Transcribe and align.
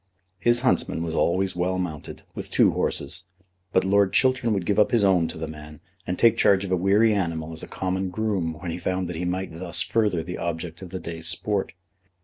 His 0.39 0.61
huntsman 0.61 1.03
was 1.03 1.13
always 1.13 1.55
well 1.55 1.77
mounted, 1.77 2.23
with 2.33 2.49
two 2.49 2.71
horses; 2.71 3.25
but 3.71 3.85
Lord 3.85 4.13
Chiltern 4.13 4.51
would 4.51 4.65
give 4.65 4.79
up 4.79 4.89
his 4.89 5.03
own 5.03 5.27
to 5.27 5.37
the 5.37 5.47
man 5.47 5.79
and 6.07 6.17
take 6.17 6.37
charge 6.37 6.65
of 6.65 6.71
a 6.71 6.75
weary 6.75 7.13
animal 7.13 7.53
as 7.53 7.61
a 7.61 7.67
common 7.67 8.09
groom 8.09 8.53
when 8.53 8.71
he 8.71 8.79
found 8.79 9.07
that 9.09 9.15
he 9.15 9.25
might 9.25 9.53
thus 9.59 9.81
further 9.83 10.23
the 10.23 10.39
object 10.39 10.81
of 10.81 10.89
the 10.89 10.99
day's 10.99 11.27
sport. 11.27 11.73